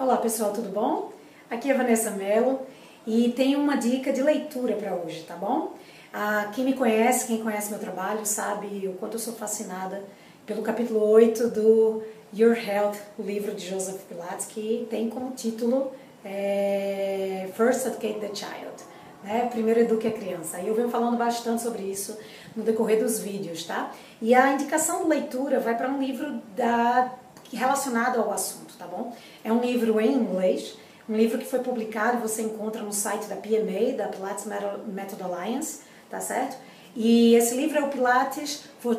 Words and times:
Olá 0.00 0.16
pessoal, 0.16 0.52
tudo 0.52 0.68
bom? 0.68 1.10
Aqui 1.50 1.72
é 1.72 1.74
Vanessa 1.74 2.12
Mello 2.12 2.60
e 3.04 3.32
tenho 3.32 3.58
uma 3.58 3.76
dica 3.76 4.12
de 4.12 4.22
leitura 4.22 4.76
para 4.76 4.94
hoje, 4.94 5.24
tá 5.24 5.34
bom? 5.34 5.74
Ah, 6.14 6.52
quem 6.54 6.64
me 6.64 6.74
conhece, 6.74 7.26
quem 7.26 7.42
conhece 7.42 7.68
meu 7.68 7.80
trabalho, 7.80 8.24
sabe 8.24 8.86
o 8.86 8.92
quanto 8.92 9.14
eu 9.14 9.18
sou 9.18 9.34
fascinada 9.34 10.04
pelo 10.46 10.62
capítulo 10.62 11.04
8 11.04 11.48
do 11.48 12.00
Your 12.32 12.56
Health, 12.56 12.96
o 13.18 13.22
livro 13.22 13.52
de 13.56 13.68
Joseph 13.68 14.00
Pilates, 14.08 14.46
que 14.46 14.86
tem 14.88 15.10
como 15.10 15.32
título 15.32 15.90
é, 16.24 17.48
First 17.56 17.84
Educate 17.84 18.20
the 18.20 18.30
Child. 18.32 18.84
Né? 19.24 19.48
Primeiro 19.50 19.80
eduque 19.80 20.06
a 20.06 20.12
criança. 20.12 20.60
E 20.60 20.68
eu 20.68 20.74
venho 20.76 20.88
falando 20.88 21.16
bastante 21.16 21.60
sobre 21.60 21.82
isso 21.82 22.16
no 22.54 22.62
decorrer 22.62 23.02
dos 23.02 23.18
vídeos, 23.18 23.64
tá? 23.64 23.92
E 24.22 24.32
a 24.32 24.52
indicação 24.52 25.02
de 25.02 25.08
leitura 25.08 25.58
vai 25.58 25.76
para 25.76 25.88
um 25.88 25.98
livro 25.98 26.40
da, 26.54 27.12
relacionado 27.56 28.20
ao 28.20 28.32
assunto, 28.32 28.76
tá 28.76 28.86
bom? 28.86 29.12
É 29.42 29.52
um 29.52 29.60
livro 29.60 30.00
em 30.00 30.12
inglês, 30.12 30.76
um 31.08 31.16
livro 31.16 31.38
que 31.38 31.46
foi 31.46 31.60
publicado, 31.60 32.18
você 32.18 32.42
encontra 32.42 32.82
no 32.82 32.92
site 32.92 33.26
da 33.26 33.36
PMA, 33.36 33.96
da 33.96 34.08
Pilates 34.08 34.44
Method 34.86 35.22
Alliance, 35.22 35.80
tá 36.10 36.20
certo? 36.20 36.56
E 36.94 37.34
esse 37.34 37.54
livro 37.54 37.78
é 37.78 37.82
o 37.82 37.88
Pilates 37.88 38.64
for 38.80 38.98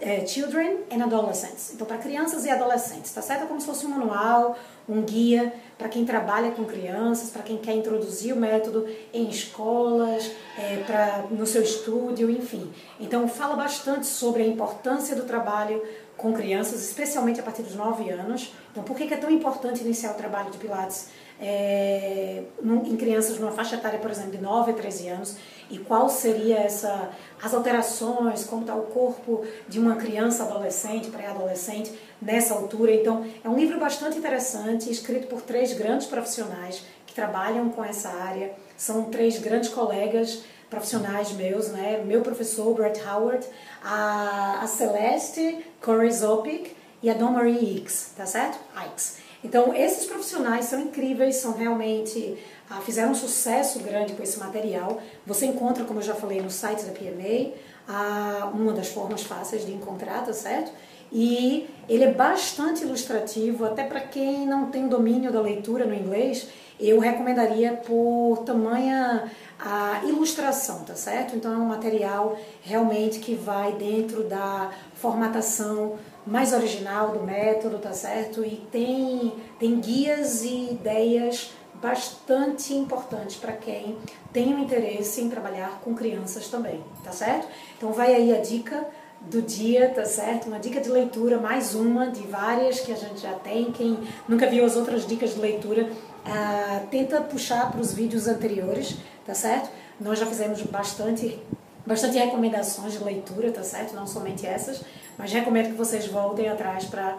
eh, 0.00 0.26
Children 0.26 0.80
and 0.90 1.02
Adolescents. 1.02 1.72
Então, 1.72 1.86
para 1.86 1.98
crianças 1.98 2.44
e 2.44 2.50
adolescentes, 2.50 3.12
tá 3.12 3.22
certo? 3.22 3.44
É 3.44 3.46
como 3.46 3.60
se 3.60 3.66
fosse 3.66 3.86
um 3.86 3.90
manual, 3.90 4.58
um 4.88 5.02
guia 5.02 5.52
para 5.76 5.88
quem 5.88 6.04
trabalha 6.04 6.50
com 6.50 6.64
crianças, 6.64 7.30
para 7.30 7.42
quem 7.42 7.56
quer 7.56 7.74
introduzir 7.74 8.34
o 8.34 8.36
método 8.36 8.86
em 9.12 9.28
escolas, 9.30 10.30
é, 10.58 11.24
no 11.30 11.46
seu 11.46 11.62
estúdio, 11.62 12.30
enfim. 12.30 12.70
Então, 13.00 13.28
fala 13.28 13.56
bastante 13.56 14.06
sobre 14.06 14.42
a 14.42 14.46
importância 14.46 15.14
do 15.14 15.24
trabalho 15.24 15.82
com 16.18 16.32
crianças, 16.32 16.82
especialmente 16.82 17.38
a 17.38 17.42
partir 17.42 17.62
dos 17.62 17.76
9 17.76 18.10
anos. 18.10 18.52
Então, 18.72 18.82
por 18.82 18.96
que 18.96 19.14
é 19.14 19.16
tão 19.16 19.30
importante 19.30 19.82
iniciar 19.82 20.10
o 20.10 20.14
trabalho 20.14 20.50
de 20.50 20.58
Pilates 20.58 21.08
é, 21.40 22.42
em 22.84 22.96
crianças 22.96 23.38
numa 23.38 23.52
faixa 23.52 23.76
etária, 23.76 24.00
por 24.00 24.10
exemplo, 24.10 24.32
de 24.32 24.38
9 24.38 24.72
a 24.72 24.74
13 24.74 25.08
anos? 25.08 25.36
E 25.70 25.78
qual 25.78 26.08
seria 26.08 26.56
essa, 26.56 27.10
as 27.40 27.54
alterações, 27.54 28.44
como 28.44 28.62
está 28.62 28.74
o 28.74 28.82
corpo 28.82 29.44
de 29.68 29.78
uma 29.78 29.94
criança, 29.94 30.42
adolescente, 30.42 31.08
pré-adolescente 31.08 31.92
nessa 32.20 32.52
altura? 32.52 32.92
Então, 32.92 33.24
é 33.44 33.48
um 33.48 33.56
livro 33.56 33.78
bastante 33.78 34.18
interessante, 34.18 34.90
escrito 34.90 35.28
por 35.28 35.40
três 35.42 35.72
grandes 35.72 36.08
profissionais 36.08 36.82
que 37.06 37.14
trabalham 37.14 37.70
com 37.70 37.84
essa 37.84 38.08
área. 38.08 38.52
São 38.76 39.04
três 39.04 39.38
grandes 39.38 39.68
colegas 39.68 40.42
profissionais 40.70 41.32
meus, 41.32 41.68
né? 41.68 42.02
Meu 42.04 42.22
professor, 42.22 42.74
Brett 42.74 43.00
Howard, 43.06 43.46
a, 43.82 44.60
a 44.62 44.66
Celeste 44.66 45.64
Corey 45.80 46.10
Zopik 46.10 46.76
e 47.02 47.10
a 47.10 47.14
Dawn 47.14 47.32
Marie 47.32 47.76
Hicks, 47.76 48.12
tá 48.16 48.26
certo? 48.26 48.58
Ikes. 48.86 49.18
Então, 49.42 49.74
esses 49.74 50.04
profissionais 50.06 50.64
são 50.64 50.80
incríveis, 50.80 51.36
são 51.36 51.52
realmente 51.52 52.36
ah, 52.68 52.80
fizeram 52.80 53.12
um 53.12 53.14
sucesso 53.14 53.78
grande 53.80 54.12
com 54.14 54.22
esse 54.22 54.38
material. 54.38 55.00
Você 55.24 55.46
encontra, 55.46 55.84
como 55.84 56.00
eu 56.00 56.04
já 56.04 56.14
falei, 56.14 56.40
no 56.40 56.50
site 56.50 56.84
da 56.84 56.92
PMA, 56.92 57.54
ah, 57.88 58.50
uma 58.52 58.72
das 58.72 58.88
formas 58.88 59.22
fáceis 59.22 59.64
de 59.64 59.72
encontrar, 59.72 60.24
tá 60.24 60.32
certo? 60.32 60.72
E 61.10 61.68
ele 61.88 62.04
é 62.04 62.12
bastante 62.12 62.82
ilustrativo, 62.82 63.64
até 63.64 63.84
para 63.84 64.00
quem 64.00 64.46
não 64.46 64.66
tem 64.66 64.88
domínio 64.88 65.32
da 65.32 65.40
leitura 65.40 65.86
no 65.86 65.94
inglês, 65.94 66.48
eu 66.78 67.00
recomendaria 67.00 67.72
por 67.72 68.42
tamanha 68.44 69.30
a 69.58 70.02
ilustração, 70.04 70.84
tá 70.84 70.94
certo? 70.94 71.34
Então 71.34 71.52
é 71.52 71.56
um 71.56 71.66
material 71.66 72.38
realmente 72.62 73.18
que 73.18 73.34
vai 73.34 73.72
dentro 73.72 74.22
da 74.24 74.70
formatação 74.94 75.98
mais 76.26 76.52
original 76.52 77.10
do 77.10 77.24
método, 77.24 77.78
tá 77.78 77.92
certo? 77.92 78.44
E 78.44 78.56
tem, 78.70 79.32
tem 79.58 79.80
guias 79.80 80.44
e 80.44 80.72
ideias 80.72 81.50
bastante 81.80 82.74
importantes 82.74 83.36
para 83.36 83.52
quem 83.52 83.96
tem 84.32 84.54
um 84.54 84.58
interesse 84.60 85.20
em 85.20 85.28
trabalhar 85.28 85.80
com 85.82 85.94
crianças 85.94 86.48
também, 86.48 86.82
tá 87.02 87.12
certo? 87.12 87.48
Então 87.76 87.92
vai 87.92 88.14
aí 88.14 88.36
a 88.36 88.40
dica 88.40 88.86
do 89.20 89.42
dia, 89.42 89.90
tá 89.90 90.04
certo? 90.04 90.46
Uma 90.46 90.58
dica 90.58 90.80
de 90.80 90.88
leitura, 90.88 91.38
mais 91.38 91.74
uma 91.74 92.06
de 92.06 92.26
várias 92.26 92.80
que 92.80 92.92
a 92.92 92.96
gente 92.96 93.20
já 93.20 93.32
tem. 93.34 93.70
Quem 93.72 93.98
nunca 94.28 94.46
viu 94.46 94.64
as 94.64 94.76
outras 94.76 95.06
dicas 95.06 95.34
de 95.34 95.40
leitura, 95.40 95.84
uh, 95.84 96.86
tenta 96.88 97.20
puxar 97.20 97.70
para 97.70 97.80
os 97.80 97.92
vídeos 97.92 98.26
anteriores, 98.26 98.96
tá 99.26 99.34
certo? 99.34 99.70
Nós 100.00 100.18
já 100.18 100.26
fizemos 100.26 100.62
bastante, 100.62 101.38
bastante 101.84 102.16
recomendações 102.16 102.92
de 102.92 103.04
leitura, 103.04 103.50
tá 103.50 103.62
certo? 103.62 103.94
Não 103.94 104.06
somente 104.06 104.46
essas, 104.46 104.82
mas 105.18 105.32
recomendo 105.32 105.66
que 105.66 105.76
vocês 105.76 106.06
voltem 106.06 106.48
atrás 106.48 106.84
para 106.84 107.18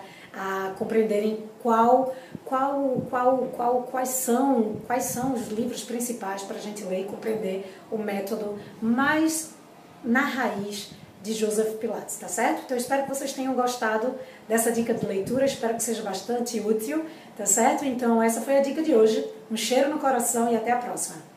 compreenderem 0.78 1.44
qual, 1.62 2.16
qual, 2.46 3.04
qual, 3.10 3.38
qual, 3.56 3.84
quais, 3.84 4.10
são, 4.10 4.78
quais 4.88 5.04
são 5.04 5.34
os 5.34 5.50
livros 5.50 5.84
principais 5.84 6.44
para 6.44 6.56
a 6.56 6.62
gente 6.62 6.84
ler 6.86 7.02
e 7.02 7.04
compreender 7.06 7.76
o 7.92 7.98
método 7.98 8.58
mais 8.82 9.54
na 10.04 10.22
raiz 10.22 10.92
de 11.22 11.34
Joseph 11.34 11.76
Pilates, 11.78 12.18
tá 12.18 12.28
certo? 12.28 12.64
Então 12.66 12.78
espero 12.78 13.04
que 13.04 13.10
vocês 13.10 13.34
tenham 13.34 13.54
gostado 13.54 14.16
dessa 14.48 14.72
dica 14.72 14.94
de 14.94 15.06
leitura, 15.06 15.46
espero 15.46 15.76
que 15.76 15.84
seja 15.84 16.02
bastante 16.02 16.60
útil, 16.60 17.06
tá 17.38 17.46
certo? 17.46 17.86
Então 17.86 18.22
essa 18.22 18.42
foi 18.42 18.58
a 18.58 18.62
dica 18.62 18.82
de 18.82 18.96
hoje. 18.96 19.26
Um 19.52 19.58
cheiro 19.58 19.90
no 19.90 20.00
coração 20.00 20.52
e 20.52 20.56
até 20.56 20.72
a 20.72 20.78
próxima. 20.78 21.29